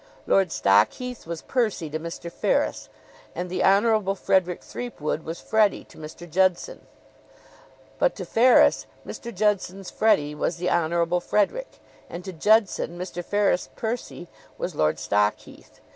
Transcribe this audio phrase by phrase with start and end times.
[0.25, 2.31] Lord Stockheath was Percy to Mr.
[2.31, 2.89] Ferris,
[3.35, 6.27] and the Honorable Frederick Threepwood was Freddie to Mr.
[6.27, 6.87] Judson;
[7.99, 9.31] but to Ferris, Mr.
[9.31, 11.77] Judson's Freddie was the Honorable Frederick,
[12.09, 13.23] and to Judson Mr.
[13.23, 14.27] Ferris' Percy
[14.57, 15.81] was Lord Stockheath.